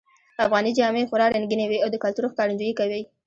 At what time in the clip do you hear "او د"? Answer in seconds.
1.83-1.95